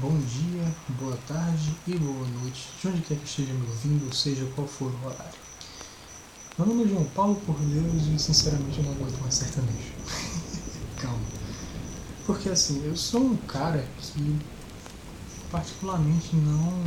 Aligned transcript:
bom 0.00 0.16
dia, 0.16 0.74
boa 1.00 1.16
tarde 1.26 1.74
e 1.88 1.98
boa 1.98 2.28
noite, 2.28 2.68
de 2.80 2.86
onde 2.86 3.02
quer 3.02 3.16
que 3.16 3.26
esteja 3.26 3.52
me 3.52 3.66
ouvindo, 3.68 4.14
seja 4.14 4.46
qual 4.54 4.68
for 4.68 4.92
o 4.92 5.06
horário. 5.06 5.38
Meu 6.56 6.68
nome 6.68 6.84
é 6.84 6.88
João 6.88 7.04
Paulo, 7.06 7.34
por 7.44 7.56
Deus, 7.58 8.06
e 8.06 8.18
sinceramente 8.18 8.78
eu 8.78 8.84
não 8.84 8.92
aguento 8.92 9.20
mais 9.20 9.34
sertanejo. 9.34 9.92
Calma. 11.02 11.18
Porque 12.26 12.48
assim, 12.48 12.84
eu 12.86 12.96
sou 12.96 13.22
um 13.22 13.36
cara 13.38 13.84
que 14.00 14.38
particularmente 15.50 16.36
não. 16.36 16.84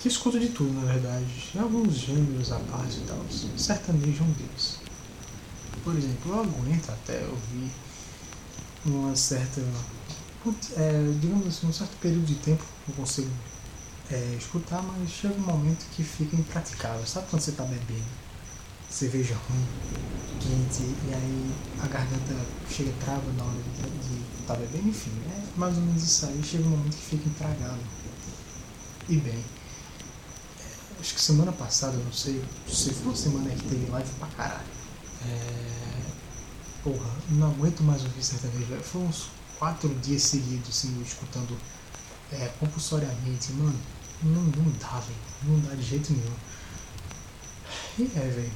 que 0.00 0.08
escuta 0.08 0.38
de 0.38 0.50
tudo, 0.50 0.74
na 0.74 0.92
verdade. 0.92 1.50
Alguns 1.58 1.94
gêneros 1.94 2.52
à 2.52 2.58
parte 2.58 2.98
e 2.98 3.04
tal. 3.06 3.24
Sertanejo 3.56 4.22
é 4.22 4.26
um 4.26 4.32
deles. 4.32 4.80
Por 5.82 5.96
exemplo, 5.96 6.32
eu 6.32 6.40
aguento 6.40 6.90
até 6.90 7.24
ouvir 7.24 7.70
uma 8.84 9.16
certa 9.16 9.62
é, 10.76 11.14
digamos 11.20 11.46
assim, 11.46 11.66
um 11.66 11.72
certo 11.72 11.96
período 12.00 12.24
de 12.24 12.34
tempo 12.36 12.64
eu 12.88 12.94
consigo 12.94 13.30
é, 14.10 14.36
escutar, 14.38 14.82
mas 14.82 15.10
chega 15.10 15.34
um 15.34 15.40
momento 15.40 15.84
que 15.94 16.02
fica 16.02 16.34
impraticável. 16.34 17.06
Sabe 17.06 17.28
quando 17.28 17.42
você 17.42 17.50
está 17.50 17.64
bebendo 17.64 18.30
cerveja 18.88 19.34
ruim, 19.34 19.66
quente, 20.40 20.82
e 20.82 21.14
aí 21.14 21.54
a 21.80 21.86
garganta 21.86 22.34
chega 22.68 22.92
trava 23.04 23.30
na 23.36 23.44
hora 23.44 23.54
de 23.54 24.40
estar 24.40 24.54
tá 24.54 24.60
bebendo? 24.60 24.88
Enfim, 24.88 25.12
é 25.26 25.58
mais 25.58 25.76
ou 25.76 25.82
menos 25.82 26.02
isso 26.02 26.26
aí. 26.26 26.42
Chega 26.42 26.64
um 26.64 26.70
momento 26.70 26.96
que 26.96 27.16
fica 27.16 27.28
intragável. 27.28 27.84
E 29.08 29.16
bem, 29.16 29.44
é, 30.58 31.00
acho 31.00 31.14
que 31.14 31.20
semana 31.20 31.52
passada, 31.52 31.96
não 31.96 32.12
sei, 32.12 32.42
se 32.66 32.90
foi 32.94 33.06
uma 33.06 33.16
semana 33.16 33.50
que 33.50 33.64
teve 33.64 33.90
live 33.90 34.10
pra 34.18 34.28
caralho. 34.28 34.80
É, 35.26 35.80
porra, 36.82 37.10
não 37.30 37.50
aguento 37.50 37.82
mais 37.82 38.02
ouvir 38.02 38.22
sertanejo. 38.24 38.74
Foi 38.82 39.02
uns 39.02 39.28
quatro 39.60 39.94
dias 39.96 40.22
seguidos, 40.22 40.70
assim, 40.70 41.02
escutando 41.02 41.54
é, 42.32 42.50
compulsoriamente, 42.58 43.52
mano, 43.52 43.78
não, 44.22 44.42
não 44.42 44.72
dá, 44.80 45.00
velho. 45.00 45.18
Não 45.44 45.60
dá 45.60 45.74
de 45.74 45.82
jeito 45.82 46.12
nenhum. 46.14 46.34
E 47.98 48.18
é, 48.18 48.28
velho. 48.28 48.52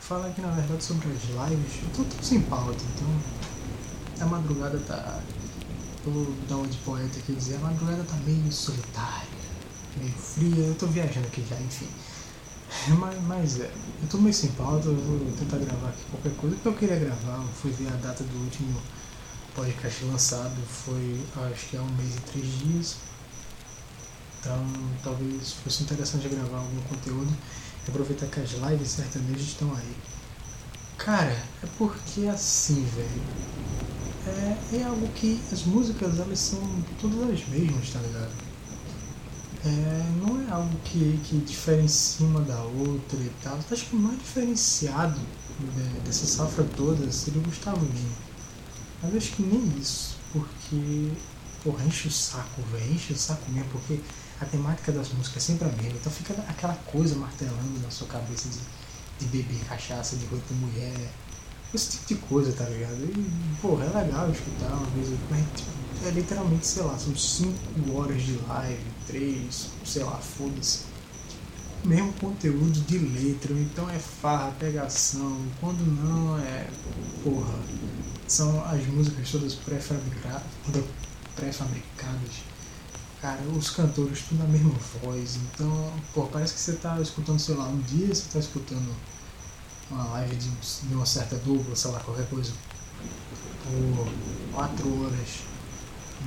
Falar 0.00 0.28
aqui 0.28 0.40
na 0.40 0.50
verdade 0.50 0.82
sobre 0.82 1.08
as 1.08 1.50
lives, 1.50 1.82
eu 1.82 1.90
tô 1.90 2.02
tudo 2.04 2.24
sem 2.24 2.40
pauta, 2.40 2.82
então 2.94 4.24
a 4.24 4.26
madrugada 4.26 4.78
tá. 4.78 5.20
Vou 6.06 6.34
dar 6.48 6.56
uma 6.56 6.66
de 6.66 6.78
poeta 6.78 7.18
aqui 7.18 7.34
dizer, 7.34 7.56
a 7.56 7.58
madrugada 7.58 8.02
tá 8.04 8.14
meio 8.24 8.50
solitária, 8.50 9.28
meio 9.98 10.12
fria, 10.12 10.64
eu 10.64 10.74
tô 10.76 10.86
viajando 10.86 11.26
aqui 11.26 11.44
já, 11.46 11.60
enfim. 11.60 11.88
Mas, 12.98 13.22
mas 13.24 13.60
é, 13.60 13.70
eu 14.02 14.08
tô 14.08 14.16
meio 14.16 14.32
sem 14.32 14.50
pauta, 14.52 14.88
eu 14.88 14.96
vou 14.96 15.30
tentar 15.32 15.58
gravar 15.58 15.90
aqui 15.90 16.02
qualquer 16.10 16.34
coisa 16.40 16.56
que 16.56 16.66
eu 16.66 16.72
queria 16.72 16.96
gravar, 16.96 17.42
eu 17.42 17.48
fui 17.48 17.70
ver 17.72 17.88
a 17.88 17.96
data 17.96 18.24
do 18.24 18.44
último 18.44 18.80
podcast 19.58 20.04
lançado 20.04 20.56
foi 20.68 21.20
acho 21.50 21.66
que 21.66 21.76
há 21.76 21.82
um 21.82 21.90
mês 21.96 22.14
e 22.14 22.20
três 22.20 22.58
dias. 22.60 22.96
Então 24.38 24.64
talvez 25.02 25.54
fosse 25.54 25.82
interessante 25.82 26.28
gravar 26.28 26.58
algum 26.58 26.80
conteúdo 26.82 27.36
e 27.84 27.90
aproveitar 27.90 28.26
que 28.26 28.38
as 28.38 28.52
lives 28.52 28.88
sertanejas 28.88 29.42
estão 29.42 29.74
aí. 29.74 29.96
Cara, 30.96 31.36
é 31.62 31.66
porque 31.76 32.26
assim, 32.26 32.84
velho. 32.94 33.22
É, 34.28 34.76
é 34.76 34.84
algo 34.84 35.08
que 35.08 35.40
as 35.50 35.64
músicas 35.64 36.20
elas 36.20 36.38
são 36.38 36.60
todas 37.00 37.18
as 37.30 37.48
mesmas, 37.48 37.90
tá 37.90 37.98
ligado? 37.98 38.32
É, 39.64 40.04
não 40.24 40.40
é 40.40 40.52
algo 40.52 40.78
que, 40.84 41.18
que 41.24 41.38
diferencia 41.38 42.24
uma 42.24 42.42
da 42.42 42.62
outra 42.62 43.18
e 43.18 43.32
tal. 43.42 43.58
Acho 43.70 43.86
que 43.86 43.96
o 43.96 43.98
mais 43.98 44.18
diferenciado 44.18 45.18
né, 45.18 46.00
dessa 46.04 46.26
safra 46.26 46.64
toda 46.76 47.10
seria 47.10 47.40
o 47.40 47.44
Gustavo 47.44 47.84
Lima. 47.84 48.27
Mas 49.02 49.14
acho 49.14 49.32
que 49.32 49.42
nem 49.42 49.78
isso, 49.78 50.16
porque, 50.32 51.12
porra, 51.62 51.84
enche 51.84 52.08
o 52.08 52.10
saco, 52.10 52.62
velho, 52.72 52.92
enche 52.92 53.12
o 53.12 53.16
saco 53.16 53.50
mesmo, 53.50 53.70
porque 53.70 54.00
a 54.40 54.44
temática 54.44 54.90
das 54.90 55.12
músicas 55.12 55.44
é 55.44 55.46
sempre 55.46 55.68
a 55.68 55.72
mesma, 55.72 55.98
então 55.98 56.10
fica 56.10 56.34
aquela 56.48 56.74
coisa 56.74 57.14
martelando 57.14 57.80
na 57.80 57.90
sua 57.90 58.08
cabeça 58.08 58.48
de, 58.48 58.58
de 59.20 59.26
beber 59.26 59.64
cachaça, 59.66 60.16
de 60.16 60.26
roupa 60.26 60.52
mulher, 60.54 61.10
esse 61.72 61.90
tipo 61.90 62.06
de 62.06 62.14
coisa, 62.28 62.52
tá 62.52 62.64
ligado? 62.64 63.04
E, 63.04 63.30
porra, 63.60 63.84
é 63.84 64.04
legal 64.04 64.30
escutar 64.30 64.72
uma 64.72 64.86
vez, 64.90 65.08
mas 65.30 65.44
tipo, 65.54 66.06
é 66.06 66.10
literalmente, 66.10 66.66
sei 66.66 66.82
lá, 66.82 66.98
são 66.98 67.14
5 67.14 67.52
horas 67.94 68.22
de 68.22 68.38
live, 68.48 68.84
3, 69.06 69.68
sei 69.84 70.04
lá, 70.04 70.16
foda-se. 70.16 70.97
Mesmo 71.84 72.12
conteúdo 72.14 72.80
de 72.80 72.98
letra, 72.98 73.52
então 73.54 73.88
é 73.88 73.98
farra, 73.98 74.50
pegação, 74.58 75.38
quando 75.60 75.80
não 76.02 76.38
é, 76.38 76.68
porra, 77.22 77.54
são 78.26 78.62
as 78.64 78.84
músicas 78.86 79.30
todas 79.30 79.54
pré-fabricadas. 79.54 80.42
Cara, 83.22 83.40
os 83.56 83.70
cantores 83.70 84.22
tudo 84.28 84.38
na 84.38 84.48
mesma 84.48 84.74
voz. 85.02 85.36
Então, 85.36 85.92
pô, 86.14 86.24
parece 86.26 86.54
que 86.54 86.60
você 86.60 86.74
tá 86.74 87.00
escutando, 87.00 87.38
sei 87.38 87.54
lá, 87.54 87.66
um 87.68 87.80
dia 87.80 88.14
você 88.14 88.28
tá 88.32 88.38
escutando 88.38 88.94
uma 89.90 90.04
live 90.10 90.36
de, 90.36 90.50
de 90.50 90.94
uma 90.94 91.06
certa 91.06 91.36
dupla, 91.36 91.74
sei 91.74 91.90
lá, 91.90 92.00
qualquer 92.00 92.28
coisa, 92.28 92.52
por 93.64 94.08
quatro 94.54 95.04
horas. 95.04 95.40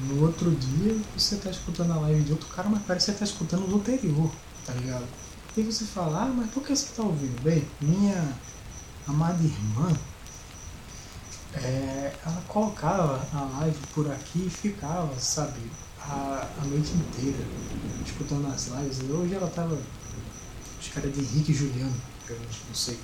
No 0.08 0.26
outro 0.26 0.52
dia 0.52 0.98
você 1.16 1.36
tá 1.36 1.50
escutando 1.50 1.92
a 1.92 2.00
live 2.00 2.24
de 2.24 2.32
outro 2.32 2.48
cara, 2.50 2.70
mas 2.70 2.82
parece 2.84 3.08
que 3.08 3.12
você 3.12 3.20
tá 3.20 3.26
escutando 3.26 3.68
do 3.68 3.76
anterior, 3.76 4.32
tá 4.66 4.74
ligado? 4.74 5.06
E 5.58 5.64
você 5.64 5.84
fala, 5.84 6.24
ah, 6.24 6.34
mas 6.34 6.50
por 6.52 6.64
que 6.64 6.74
você 6.74 6.94
tá 6.96 7.04
ouvindo? 7.04 7.42
Bem, 7.42 7.68
minha 7.82 8.38
amada 9.06 9.44
irmã, 9.44 9.92
é, 11.56 12.16
ela 12.26 12.42
colocava 12.48 13.28
a 13.34 13.60
live 13.60 13.78
por 13.94 14.10
aqui 14.10 14.46
e 14.46 14.50
ficava, 14.50 15.14
sabe, 15.20 15.60
a, 16.00 16.48
a 16.62 16.66
noite 16.66 16.92
inteira, 16.94 17.46
escutando 18.06 18.48
as 18.48 18.68
lives. 18.68 19.00
E 19.00 19.12
hoje 19.12 19.34
ela 19.34 19.48
tava, 19.48 19.78
os 20.80 20.88
caras 20.88 21.14
de 21.14 21.20
Henrique 21.20 21.52
e 21.52 21.56
Juliano, 21.56 21.96
eu 22.30 22.40
não 22.40 22.76
sei. 22.76 22.98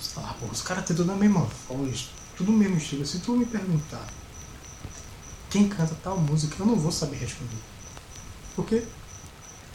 Sei 0.00 0.22
lá, 0.22 0.34
pô, 0.34 0.46
os 0.46 0.60
caras 0.60 0.84
têm 0.84 0.96
tudo 0.96 1.12
a 1.12 1.16
mesma 1.16 1.46
voz, 1.68 2.10
tudo 2.36 2.50
o 2.50 2.54
mesmo 2.54 2.78
estilo. 2.78 3.06
Se 3.06 3.20
tu 3.20 3.36
me 3.36 3.46
perguntar 3.46 4.06
quem 5.50 5.68
canta 5.68 5.96
tal 6.02 6.18
música, 6.18 6.56
eu 6.58 6.66
não 6.66 6.74
vou 6.74 6.90
saber 6.90 7.16
responder. 7.16 7.62
Porque 8.56 8.84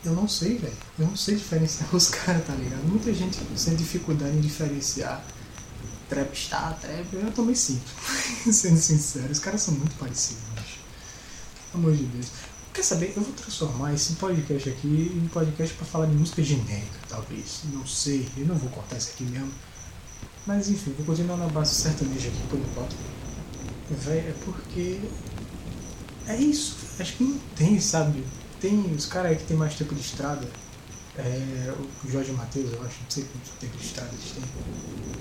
eu 0.04 0.14
não 0.14 0.28
sei, 0.28 0.58
velho. 0.58 0.78
Eu 0.98 1.08
não 1.08 1.16
sei 1.16 1.36
diferenciar 1.36 1.90
os 1.96 2.10
caras, 2.10 2.46
tá 2.46 2.54
ligado? 2.54 2.84
Muita 2.88 3.14
gente 3.14 3.38
tem 3.38 3.76
dificuldade 3.76 4.36
em 4.36 4.42
diferenciar 4.42 5.24
trap 6.10 6.34
está, 6.34 6.72
trap, 6.74 7.14
eu 7.14 7.32
também 7.32 7.56
sinto. 7.56 7.88
Sendo 8.52 8.80
sincero, 8.80 9.32
os 9.32 9.40
caras 9.40 9.62
são 9.62 9.76
muito 9.76 9.96
parecidos, 9.96 10.42
mas. 10.56 10.66
Pelo 11.72 11.84
amor 11.84 11.96
de 11.96 12.04
Deus. 12.04 12.28
Quer 12.74 12.84
saber? 12.84 13.14
Eu 13.16 13.22
vou 13.22 13.34
transformar 13.34 13.94
esse 13.94 14.14
podcast 14.14 14.70
aqui 14.70 15.12
em 15.16 15.28
podcast 15.28 15.76
para 15.76 15.86
falar 15.86 16.08
de 16.08 16.16
música 16.16 16.44
genérica, 16.44 17.00
talvez. 17.08 17.62
Não 17.72 17.86
sei, 17.86 18.28
eu 18.38 18.46
não 18.46 18.56
vou 18.56 18.70
cortar 18.70 18.98
isso 18.98 19.12
aqui 19.14 19.24
mesmo. 19.24 19.52
Mas 20.48 20.70
enfim, 20.70 20.94
vou 20.98 21.06
continuar 21.06 21.38
na 21.38 21.48
base 21.48 21.76
sertaneja 21.76 22.30
aqui 22.30 22.42
por 22.50 22.60
enquanto. 22.60 22.96
Véi, 23.90 24.20
é 24.20 24.36
porque. 24.44 25.00
É 26.28 26.36
isso. 26.38 26.78
Acho 27.00 27.18
que 27.18 27.24
não 27.24 27.40
tem, 27.56 27.80
sabe? 27.80 28.24
Tem 28.60 28.94
os 28.94 29.06
caras 29.06 29.38
que 29.38 29.46
tem 29.46 29.58
mais 29.58 29.76
tempo 29.76 29.96
de 29.96 30.02
estrada 30.02 30.48
é, 31.18 31.74
o 32.04 32.10
Jorge 32.10 32.32
Matheus, 32.32 32.72
eu 32.72 32.82
acho, 32.84 33.02
não 33.02 33.10
sei 33.10 33.24
quanto 33.24 33.60
tempo 33.60 33.78
de 33.78 33.86
estrada 33.86 34.10
eles 34.14 34.32
têm. 34.32 34.44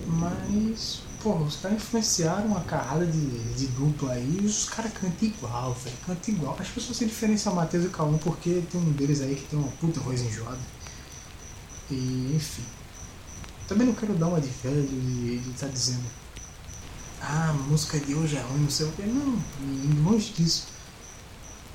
Mas, 0.07 1.03
pô, 1.23 1.35
os 1.37 1.57
caras 1.57 1.79
influenciaram 1.79 2.47
uma 2.47 2.61
carrada 2.61 3.05
de, 3.05 3.55
de 3.55 3.67
dupla 3.69 4.13
aí 4.13 4.39
e 4.43 4.47
os 4.47 4.69
caras 4.69 4.93
cantam 4.93 5.29
igual, 5.29 5.75
velho. 5.75 5.97
Cantam 6.07 6.35
igual. 6.35 6.57
As 6.59 6.69
pessoas 6.69 6.97
se 6.97 7.05
diferenciam 7.05 7.55
Matheus 7.55 7.85
e 7.85 7.89
Calum 7.89 8.19
porque 8.19 8.63
tem 8.71 8.81
um 8.81 8.93
deles 8.93 9.21
aí 9.21 9.35
que 9.35 9.49
tem 9.49 9.59
uma 9.59 9.69
puta 9.73 10.01
voz 10.01 10.21
enjoada. 10.21 10.61
E, 11.91 12.33
enfim. 12.35 12.65
Também 13.67 13.87
não 13.87 13.95
quero 13.95 14.15
dar 14.15 14.29
uma 14.29 14.41
de 14.41 14.49
velho 14.49 14.87
de 14.87 15.51
estar 15.51 15.67
tá 15.67 15.73
dizendo 15.73 16.05
ah, 17.21 17.51
a 17.51 17.53
música 17.53 17.99
de 17.99 18.15
hoje 18.15 18.37
é 18.37 18.41
ruim, 18.41 18.61
não 18.61 18.71
sei 18.71 18.87
o 18.87 18.93
que. 18.93 19.03
Não, 19.03 19.43
longe 20.05 20.33
disso. 20.33 20.69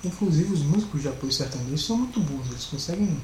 Inclusive 0.03 0.53
os 0.53 0.61
músicos 0.61 1.01
de 1.01 1.07
apoio 1.07 1.31
sertanejo 1.31 1.77
são 1.77 1.97
muito 1.97 2.19
bons, 2.19 2.47
eles 2.49 2.65
conseguem 2.65 3.17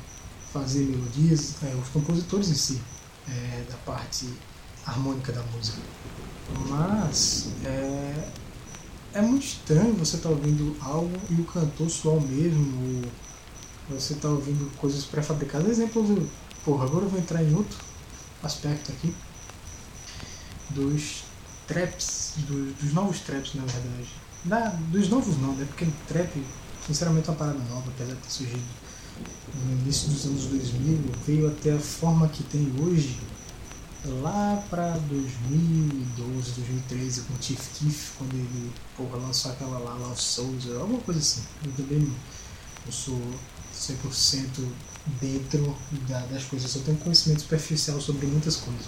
fazer 0.54 0.86
melodias, 0.86 1.56
é, 1.64 1.76
os 1.76 1.90
compositores 1.90 2.50
em 2.50 2.56
si, 2.56 2.82
é, 3.28 3.66
da 3.70 3.78
parte 3.78 4.28
harmônica 4.86 5.32
da 5.32 5.44
música. 5.44 5.80
Mas 6.68 7.50
é, 7.66 8.30
é 9.14 9.22
muito 9.22 9.46
estranho 9.46 9.94
você 9.94 10.16
estar 10.16 10.30
tá 10.30 10.36
ouvindo 10.36 10.76
algo 10.82 11.12
e 11.30 11.34
o 11.34 11.46
cantor 11.46 11.88
o 11.88 12.22
mesmo, 12.22 13.04
ou 13.90 14.00
você 14.00 14.14
está 14.14 14.30
ouvindo 14.30 14.72
coisas 14.78 15.04
pré-fabricadas. 15.06 15.70
Exemplo 15.70 16.04
do. 16.04 16.30
Porra, 16.64 16.86
agora 16.86 17.06
eu 17.06 17.10
vou 17.10 17.20
entrar 17.20 17.44
em 17.44 17.54
outro 17.56 17.78
aspecto 18.44 18.92
aqui 18.92 19.14
dos 20.70 21.24
traps, 21.68 22.34
do, 22.38 22.74
dos 22.74 22.94
novos 22.94 23.20
traps 23.20 23.56
na 23.56 23.64
verdade. 23.64 24.10
Da, 24.44 24.70
dos 24.92 25.10
novos 25.10 25.38
não, 25.38 25.54
né? 25.54 25.66
Porque 25.66 25.88
trap, 26.08 26.30
sinceramente, 26.90 27.30
é 27.30 27.32
uma 27.32 27.38
parada 27.38 27.60
nova, 27.70 27.90
apesar 27.90 28.14
de 28.14 28.22
ter 28.22 28.30
surgido 28.30 28.64
no 29.66 29.82
início 29.82 30.10
dos 30.10 30.26
anos 30.26 30.46
2000 30.46 31.00
veio 31.26 31.48
até 31.48 31.74
a 31.74 31.80
forma 31.80 32.28
que 32.28 32.44
tem 32.44 32.72
hoje, 32.80 33.20
lá 34.22 34.64
pra 34.70 34.92
2012, 34.92 36.52
2013, 36.52 37.22
com 37.22 37.34
o 37.34 37.38
Tiff 37.38 37.70
Tiff, 37.74 38.12
quando 38.18 38.34
ele 38.34 38.72
porra, 38.96 39.18
lançou 39.18 39.52
aquela 39.52 39.78
lá, 39.80 39.94
Love 39.94 40.22
Souls, 40.22 40.70
alguma 40.80 41.02
coisa 41.02 41.20
assim. 41.20 41.42
Eu 41.66 41.72
também 41.74 42.00
não 42.00 42.92
sou 42.92 43.20
100% 43.76 44.66
dentro 45.20 45.76
da, 46.08 46.20
das 46.28 46.44
coisas, 46.46 46.74
eu 46.74 46.80
só 46.80 46.86
tenho 46.86 46.98
conhecimento 46.98 47.42
superficial 47.42 48.00
sobre 48.00 48.26
muitas 48.28 48.56
coisas. 48.56 48.86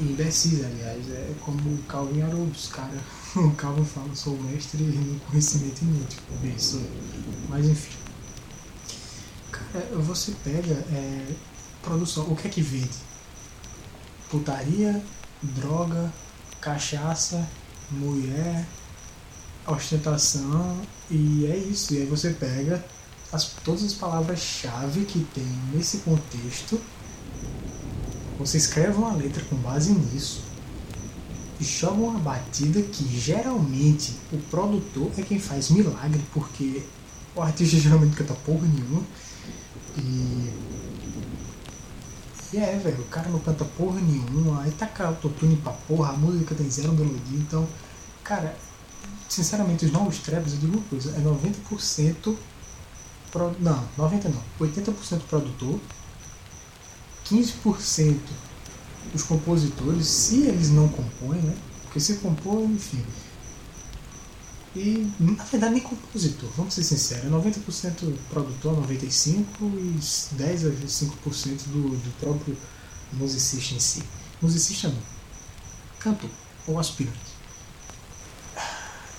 Imbecis, 0.00 0.64
aliás, 0.64 1.10
é 1.10 1.34
como 1.40 1.58
o 1.58 1.82
Calvin 1.88 2.22
Haroldo, 2.22 2.58
cara. 2.70 3.00
O 3.36 3.50
Calvin 3.54 3.84
fala, 3.84 4.14
sou 4.14 4.36
mestre 4.38 4.82
em 4.82 5.20
conhecimento 5.28 5.82
inútil. 5.82 6.20
Bem, 6.40 6.58
sou 6.58 6.80
Mas 7.50 7.66
enfim. 7.66 7.96
Cara, 9.52 9.86
você 9.96 10.32
pega 10.42 10.72
é, 10.72 11.34
produção, 11.82 12.24
o 12.30 12.34
que 12.34 12.48
é 12.48 12.50
que 12.50 12.62
vende? 12.62 13.06
putaria, 14.30 15.02
droga, 15.42 16.12
cachaça, 16.60 17.46
mulher, 17.90 18.66
ostentação 19.66 20.80
e 21.10 21.46
é 21.46 21.56
isso. 21.56 21.94
E 21.94 21.98
aí 21.98 22.06
você 22.06 22.30
pega 22.30 22.84
as, 23.32 23.44
todas 23.64 23.84
as 23.84 23.94
palavras-chave 23.94 25.04
que 25.04 25.20
tem 25.34 25.46
nesse 25.72 25.98
contexto, 25.98 26.80
você 28.38 28.56
escreve 28.58 28.96
uma 28.96 29.12
letra 29.12 29.42
com 29.44 29.56
base 29.56 29.92
nisso 29.92 30.42
e 31.58 31.64
joga 31.64 31.94
uma 31.94 32.18
batida 32.18 32.82
que 32.82 33.04
geralmente 33.18 34.14
o 34.32 34.38
produtor 34.50 35.10
é 35.16 35.22
quem 35.22 35.38
faz 35.38 35.70
milagre, 35.70 36.22
porque 36.32 36.82
o 37.34 37.42
artista 37.42 37.76
geralmente 37.78 38.16
canta 38.16 38.34
porra 38.34 38.66
nenhuma. 38.66 39.02
E 39.98 40.52
e 42.52 42.58
é, 42.58 42.78
velho, 42.78 43.02
o 43.02 43.06
cara 43.06 43.28
não 43.28 43.40
canta 43.40 43.64
porra 43.64 44.00
nenhuma, 44.00 44.62
aí 44.62 44.70
taca 44.70 45.08
autotune 45.08 45.56
pra 45.56 45.72
porra, 45.72 46.10
a 46.10 46.16
música 46.16 46.54
tem 46.54 46.70
zero 46.70 46.92
melodia, 46.92 47.38
então, 47.38 47.66
cara, 48.22 48.56
sinceramente, 49.28 49.84
os 49.84 49.90
novos 49.90 50.18
traps, 50.18 50.52
eu 50.52 50.60
digo 50.60 50.76
uma 50.78 50.84
coisa, 50.84 51.10
é 51.10 51.20
90% 51.20 52.36
pro, 53.32 53.54
não, 53.58 53.84
90 53.98 54.28
não, 54.28 54.42
80% 54.60 55.20
produtor, 55.28 55.80
15% 57.30 58.16
os 59.14 59.22
compositores, 59.22 60.06
se 60.06 60.42
eles 60.42 60.70
não 60.70 60.88
compõem, 60.88 61.40
né? 61.40 61.54
Porque 61.84 62.00
se 62.00 62.14
compõem, 62.16 62.72
enfim, 62.72 63.02
e, 64.76 65.10
na 65.18 65.42
verdade, 65.42 65.72
nem 65.72 65.82
compositor, 65.82 66.50
vamos 66.54 66.74
ser 66.74 66.84
sinceros. 66.84 67.30
90% 67.30 68.14
produtor, 68.28 68.76
95% 68.86 69.44
e 69.62 70.34
10 70.34 70.66
a 70.66 70.70
5% 70.70 71.62
do, 71.68 71.96
do 71.96 72.20
próprio 72.20 72.54
musicista 73.14 73.74
em 73.74 73.80
si. 73.80 74.02
Musicista 74.42 74.88
não. 74.88 75.02
Cantor 75.98 76.28
ou 76.66 76.78
aspirante. 76.78 77.16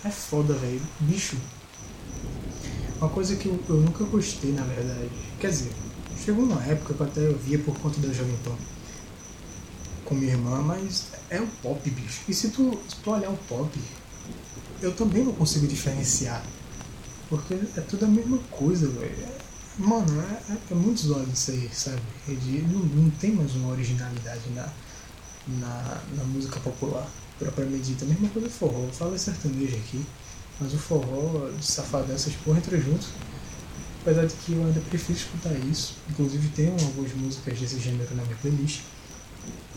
É 0.04 0.12
foda, 0.12 0.54
velho. 0.54 0.82
Bicho. 1.00 1.36
Uma 3.00 3.10
coisa 3.10 3.36
que 3.36 3.48
eu, 3.48 3.60
eu, 3.68 3.78
nunca 3.78 4.04
gostei, 4.04 4.52
na 4.52 4.64
verdade. 4.64 5.10
Quer 5.40 5.50
dizer, 5.50 5.72
chegou 6.24 6.44
uma 6.44 6.64
época 6.64 6.94
que 6.94 7.00
eu 7.02 7.08
até 7.08 7.30
via 7.44 7.60
por 7.60 7.78
conta 7.80 8.00
da 8.00 8.14
Jovem 8.14 8.38
Pan 8.44 8.56
com 10.08 10.16
minha 10.16 10.32
irmã, 10.32 10.62
mas 10.62 11.08
é 11.30 11.40
o 11.42 11.48
pop, 11.62 11.90
bicho. 11.90 12.22
E 12.28 12.34
se 12.34 12.50
tu, 12.50 12.80
se 12.88 12.96
tu 12.98 13.12
olhar 13.12 13.30
o 13.30 13.38
pop, 13.38 13.70
eu 14.82 14.94
também 14.96 15.24
não 15.24 15.34
consigo 15.34 15.68
diferenciar. 15.68 16.44
Porque 17.30 17.54
é 17.54 17.82
tudo 17.82 18.06
a 18.06 18.08
mesma 18.08 18.38
coisa, 18.50 18.88
velho. 18.88 19.28
Mano, 19.78 20.22
é, 20.22 20.54
é, 20.54 20.58
é 20.72 20.76
muito 20.76 21.02
zoado 21.02 21.30
isso 21.32 21.52
aí, 21.52 21.70
sabe? 21.74 22.02
Não, 22.72 22.80
não 22.80 23.10
tem 23.12 23.34
mais 23.34 23.54
uma 23.56 23.72
originalidade 23.72 24.50
na, 24.56 24.70
na, 25.60 26.02
na 26.16 26.24
música 26.24 26.60
popular, 26.62 27.08
propriamente 27.38 27.84
dita. 27.84 28.06
A 28.06 28.08
mesma 28.08 28.30
coisa 28.30 28.48
do 28.48 28.54
forró. 28.54 28.88
Fala 28.94 29.18
sertanejo 29.18 29.76
aqui, 29.76 30.06
mas 30.60 30.74
o 30.74 30.78
forró 30.78 31.50
de 31.50 31.66
safadão, 31.66 32.16
essas 32.16 32.34
porra 32.38 32.60
entra 32.60 32.80
junto. 32.80 33.08
Apesar 34.08 34.26
de 34.26 34.34
que 34.36 34.54
eu 34.54 34.66
ainda 34.66 34.80
prefiro 34.80 35.20
escutar 35.20 35.54
isso. 35.70 35.96
Inclusive 36.10 36.48
tem 36.56 36.70
algumas 36.70 37.14
músicas 37.14 37.60
desse 37.60 37.78
gênero 37.78 38.16
na 38.16 38.24
minha 38.24 38.38
playlist. 38.38 38.84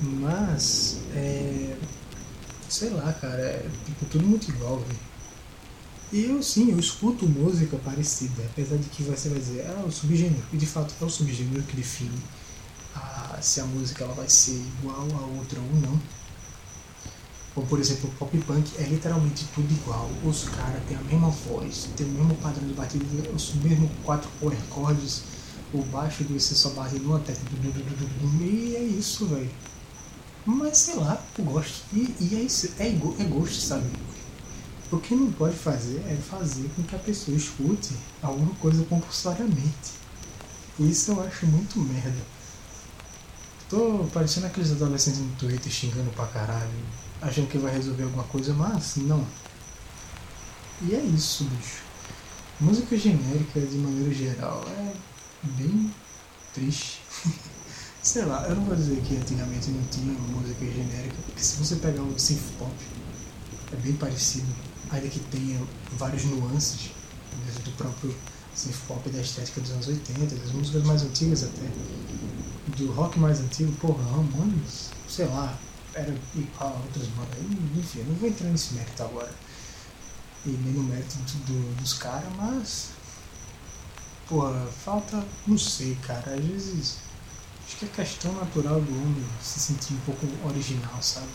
Mas, 0.00 0.98
é, 1.12 1.76
sei 2.68 2.90
lá, 2.90 3.12
cara, 3.14 3.42
é 3.42 3.68
tipo, 3.84 4.06
tudo 4.06 4.24
muito 4.24 4.48
igual, 4.48 4.78
velho. 4.78 5.00
E 6.12 6.26
eu 6.26 6.40
sim, 6.44 6.70
eu 6.70 6.78
escuto 6.78 7.26
música 7.26 7.76
parecida, 7.78 8.44
apesar 8.52 8.76
de 8.76 8.88
que 8.90 9.02
você 9.02 9.28
vai 9.30 9.40
dizer, 9.40 9.66
ah, 9.66 9.84
o 9.84 9.90
subgênero, 9.90 10.44
e 10.52 10.56
de 10.56 10.66
fato 10.66 10.94
é 11.00 11.04
o 11.04 11.10
subgênero 11.10 11.64
que 11.64 11.74
define 11.76 12.18
a, 12.94 13.36
se 13.42 13.60
a 13.60 13.64
música 13.64 14.04
ela 14.04 14.14
vai 14.14 14.28
ser 14.28 14.62
igual 14.78 15.08
a 15.12 15.26
outra 15.38 15.58
ou 15.58 15.80
não. 15.80 16.00
Como 17.54 17.66
por 17.66 17.80
exemplo, 17.80 18.08
o 18.08 18.12
pop 18.12 18.38
punk 18.38 18.70
é 18.78 18.82
literalmente 18.84 19.44
tudo 19.54 19.72
igual. 19.72 20.08
Os 20.24 20.44
caras 20.50 20.82
têm 20.86 20.96
a 20.96 21.02
mesma 21.02 21.30
voz, 21.30 21.88
tem 21.96 22.06
o 22.06 22.10
mesmo 22.10 22.34
padrão 22.36 22.66
de 22.66 22.74
batida, 22.74 23.04
os 23.34 23.54
mesmos 23.54 23.90
quatro 24.04 24.30
power 24.38 24.56
chords, 24.72 25.22
o 25.72 25.82
baixo 25.82 26.24
que 26.24 26.32
você 26.32 26.54
só 26.54 26.70
bate 26.70 26.98
numa 26.98 27.18
tecla. 27.18 27.42
E 28.40 28.76
é 28.76 28.82
isso, 28.82 29.26
velho. 29.26 29.50
Mas 30.46 30.78
sei 30.78 30.94
lá, 30.94 31.20
eu 31.38 31.44
gosto. 31.44 31.84
E, 31.92 32.14
e 32.20 32.36
é 32.36 32.40
isso, 32.40 32.70
é, 32.78 32.88
é 32.88 33.24
gosto, 33.24 33.60
sabe? 33.60 33.90
O 34.90 34.98
que 34.98 35.14
não 35.14 35.30
pode 35.32 35.56
fazer 35.56 36.02
é 36.08 36.16
fazer 36.16 36.68
com 36.74 36.82
que 36.82 36.96
a 36.96 36.98
pessoa 36.98 37.36
escute 37.36 37.94
alguma 38.22 38.52
coisa 38.56 38.84
compulsoriamente. 38.84 40.00
Isso 40.78 41.12
eu 41.12 41.22
acho 41.22 41.46
muito 41.46 41.78
merda. 41.78 42.18
Tô 43.68 44.04
parecendo 44.12 44.46
aqueles 44.46 44.72
adolescentes 44.72 45.20
no 45.20 45.30
Twitter 45.36 45.70
xingando 45.70 46.10
pra 46.10 46.26
caralho, 46.26 46.70
achando 47.20 47.48
que 47.48 47.58
vai 47.58 47.72
resolver 47.72 48.04
alguma 48.04 48.24
coisa, 48.24 48.52
mas 48.54 48.96
não. 48.96 49.26
E 50.82 50.94
é 50.94 51.00
isso, 51.00 51.44
bicho. 51.44 51.82
Música 52.60 52.96
genérica, 52.96 53.60
de 53.60 53.76
maneira 53.76 54.14
geral, 54.14 54.64
é 54.68 54.92
bem 55.42 55.90
triste. 56.54 57.00
Sei 58.02 58.24
lá, 58.24 58.46
eu 58.48 58.56
não 58.56 58.64
vou 58.64 58.74
dizer 58.74 59.00
que 59.02 59.16
antigamente 59.16 59.70
não 59.70 59.82
tinha 59.84 60.12
música 60.12 60.64
genérica, 60.64 61.16
porque 61.26 61.42
se 61.42 61.56
você 61.56 61.76
pegar 61.76 62.02
o 62.02 62.18
synth 62.18 62.40
pop, 62.58 62.72
é 63.72 63.76
bem 63.76 63.92
parecido, 63.94 64.48
ainda 64.90 65.06
que 65.08 65.20
tenha 65.20 65.60
vários 65.98 66.24
nuances 66.24 66.90
do 67.62 67.70
próprio 67.72 68.14
synth 68.54 68.78
pop 68.88 69.08
da 69.10 69.20
estética 69.20 69.60
dos 69.60 69.70
anos 69.72 69.88
80, 69.88 70.34
das 70.34 70.52
músicas 70.52 70.82
mais 70.84 71.02
antigas 71.02 71.44
até, 71.44 71.66
do 72.76 72.90
rock 72.92 73.18
mais 73.18 73.40
antigo, 73.40 73.70
porra, 73.72 74.02
Ramones, 74.04 74.90
sei 75.06 75.26
lá, 75.26 75.58
era 75.94 76.14
igual 76.34 76.76
a 76.76 76.80
outras 76.80 77.06
bandas, 77.08 77.38
enfim, 77.76 78.00
eu 78.00 78.04
não 78.06 78.14
vou 78.14 78.28
entrar 78.28 78.48
nesse 78.48 78.74
mérito 78.74 79.02
agora, 79.02 79.32
e 80.46 80.50
nem 80.50 80.72
no 80.72 80.82
mérito 80.84 81.16
do, 81.46 81.76
dos 81.76 81.94
caras, 81.94 82.32
mas, 82.36 82.90
porra, 84.28 84.66
falta, 84.84 85.24
não 85.46 85.58
sei, 85.58 85.96
cara, 85.96 86.34
às 86.34 86.44
vezes 86.44 87.10
Acho 87.70 87.76
que 87.76 87.84
é 87.84 87.88
questão 87.88 88.32
natural 88.32 88.80
do 88.80 88.92
homem 88.92 89.24
se 89.40 89.60
sentir 89.60 89.94
um 89.94 90.00
pouco 90.00 90.26
original, 90.44 91.00
sabe? 91.00 91.28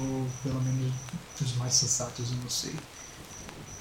Ou 0.00 0.26
pelo 0.42 0.62
menos 0.62 0.90
dos 1.38 1.54
mais 1.56 1.74
sensatos, 1.74 2.30
eu 2.30 2.36
não 2.38 2.48
sei. 2.48 2.74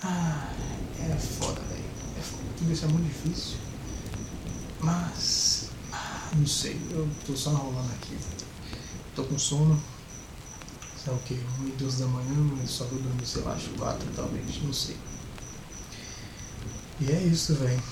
Ah, 0.04 0.52
é 1.00 1.16
foda, 1.16 1.62
velho. 1.62 1.86
É 2.18 2.22
foda. 2.22 2.44
Tudo 2.58 2.74
isso 2.74 2.84
é 2.84 2.88
muito 2.90 3.08
difícil. 3.08 3.58
Mas. 4.82 5.70
Ah, 5.94 6.32
não 6.36 6.46
sei. 6.46 6.78
Eu 6.92 7.10
tô 7.26 7.34
só 7.34 7.52
enrolando 7.52 7.94
aqui. 7.94 8.18
Tô 9.16 9.24
com 9.24 9.40
sono. 9.40 9.82
Sei 11.06 11.14
o 11.14 11.18
que? 11.20 11.36
1 11.36 11.68
e 11.68 11.72
12 11.78 12.02
da 12.02 12.08
manhã, 12.08 12.34
mas 12.58 12.72
só 12.72 12.84
vou 12.86 13.00
dormir, 13.00 13.28
sei 13.28 13.44
lá, 13.44 13.54
acho 13.54 13.70
4 13.78 14.10
talvez, 14.16 14.64
não 14.64 14.74
sei. 14.74 14.98
E 17.00 17.12
é 17.12 17.22
isso, 17.22 17.54
velho. 17.54 17.84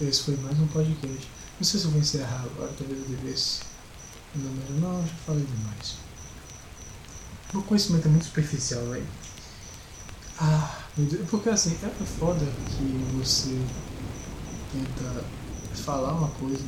Esse 0.00 0.22
foi 0.24 0.36
mais 0.38 0.58
um 0.58 0.66
podcast. 0.66 1.28
Não 1.60 1.64
sei 1.64 1.78
se 1.78 1.86
eu 1.86 1.92
vou 1.92 2.00
encerrar 2.00 2.44
agora, 2.44 2.72
talvez 2.76 2.98
eu 2.98 3.16
devesse. 3.16 3.60
Não, 4.34 5.06
já 5.06 5.14
falei 5.24 5.44
demais. 5.44 5.94
O 7.54 7.62
conhecimento 7.62 8.08
é 8.08 8.10
muito 8.10 8.24
superficial, 8.24 8.84
velho. 8.86 9.06
Ah, 10.40 10.80
meu 10.96 11.06
Deus, 11.06 11.30
porque 11.30 11.48
assim, 11.48 11.78
é 11.80 12.04
foda 12.04 12.44
que 12.44 13.16
você 13.18 13.56
tenta 14.72 15.24
falar 15.76 16.14
uma 16.14 16.28
coisa 16.30 16.64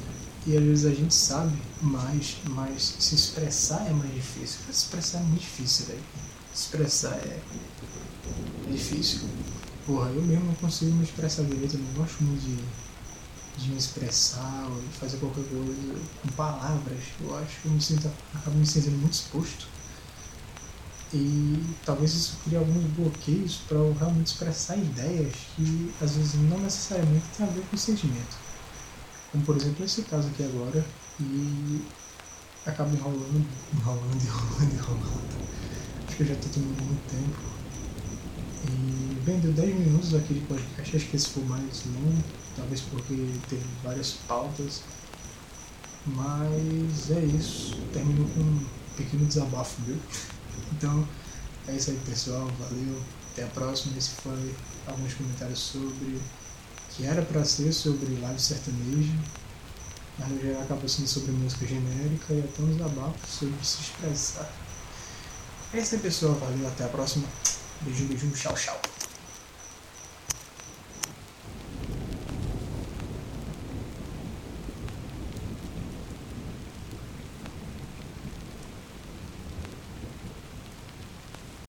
e 0.47 0.57
às 0.57 0.63
vezes 0.63 0.87
a 0.87 0.95
gente 0.95 1.15
sabe 1.15 1.57
mais, 1.81 2.37
mas 2.51 2.97
se 2.99 3.15
expressar 3.15 3.87
é 3.87 3.93
mais 3.93 4.15
difícil. 4.15 4.61
Se 4.67 4.71
expressar 4.71 5.19
é 5.19 5.23
muito 5.23 5.41
difícil, 5.41 5.87
velho. 5.87 6.03
Se 6.53 6.63
expressar 6.63 7.15
é 7.15 7.41
difícil. 8.71 9.21
Porra, 9.87 10.09
eu 10.11 10.23
mesmo 10.23 10.47
não 10.47 10.55
consigo 10.55 10.93
me 10.93 11.05
expressar 11.05 11.45
direito, 11.45 11.77
eu 11.77 11.81
não 11.81 11.93
gosto 11.95 12.23
muito 12.23 12.41
de 12.41 12.85
de 13.57 13.71
me 13.71 13.77
expressar 13.77 14.67
ou 14.69 14.81
de 14.81 14.89
fazer 14.99 15.17
qualquer 15.19 15.45
coisa 15.45 15.95
com 16.23 16.29
palavras, 16.33 17.05
eu 17.21 17.37
acho 17.39 17.61
que 17.61 17.67
eu 17.67 17.73
me 17.73 17.81
sinto, 17.81 18.11
acabo 18.35 18.57
me 18.57 18.67
sentindo 18.67 18.99
muito 18.99 19.13
exposto. 19.13 19.67
E 21.13 21.63
talvez 21.85 22.13
isso 22.13 22.37
crie 22.45 22.57
alguns 22.57 22.85
bloqueios 22.97 23.61
para 23.69 23.77
eu 23.77 23.95
realmente 23.97 24.27
expressar 24.27 24.77
ideias 24.77 25.33
que 25.55 25.95
às 26.01 26.17
vezes 26.17 26.35
não 26.35 26.59
necessariamente 26.59 27.25
tem 27.37 27.47
a 27.47 27.51
ver 27.51 27.63
com 27.71 27.77
sentimento. 27.77 28.44
Como 29.35 29.45
por 29.45 29.57
exemplo 29.57 29.85
esse 29.85 30.03
caso 30.03 30.29
aqui 30.29 30.45
agora. 30.45 30.87
E 31.19 31.83
acabo 32.65 32.95
enrolando, 32.95 33.45
enrolando, 33.73 34.23
enrolando, 34.23 34.75
enrolando. 34.75 35.29
Acho 36.07 36.17
que 36.17 36.23
eu 36.23 36.27
já 36.29 36.35
estou 36.35 36.53
tomando 36.53 36.85
muito 36.85 37.11
tempo. 37.11 37.37
E, 38.71 39.21
bem, 39.25 39.41
deu 39.41 39.53
10 39.53 39.75
minutos 39.75 40.15
aquele 40.15 40.41
podcast, 40.47 40.97
acho 40.97 41.07
que 41.09 41.17
esse 41.17 41.31
foi 41.31 41.43
mais 41.43 41.83
longo, 41.85 42.23
talvez 42.55 42.81
porque 42.83 43.41
teve 43.49 43.65
várias 43.83 44.13
pautas. 44.29 44.83
Mas 46.07 47.11
é 47.11 47.25
isso, 47.25 47.75
terminou 47.93 48.29
com 48.29 48.41
um 48.41 48.65
pequeno 48.97 49.27
desabafo 49.27 49.83
meu. 49.83 49.99
Então, 50.73 51.07
é 51.67 51.77
isso 51.77 51.91
aí 51.91 51.99
pessoal, 52.07 52.47
valeu, 52.59 53.03
até 53.33 53.43
a 53.43 53.49
próxima. 53.49 53.97
Esse 53.99 54.11
foi 54.11 54.55
alguns 54.87 55.15
comentários 55.15 55.59
sobre 55.59 56.21
que 56.97 57.07
era 57.07 57.23
para 57.23 57.45
ser 57.45 57.73
sobre 57.73 58.19
live 58.21 58.41
sertanejo, 58.41 59.19
mas 60.19 60.29
no 60.29 60.41
geral 60.41 60.63
acabou 60.63 60.89
sendo 60.89 61.09
sobre 61.09 61.33
música 61.33 61.67
genérica 61.67 62.33
e 62.33 62.41
até 62.41 62.63
uns 62.63 62.77
desabafos 62.77 63.31
sobre 63.31 63.65
se 63.65 63.81
expressar. 63.81 64.51
É 65.73 65.81
isso 65.81 65.97
aí 65.97 66.01
pessoal, 66.01 66.35
valeu, 66.35 66.69
até 66.69 66.85
a 66.85 66.89
próxima. 66.89 67.27
Beijo, 67.81 68.05
beijo, 68.05 68.31
tchau, 68.31 68.55
tchau. 68.55 68.94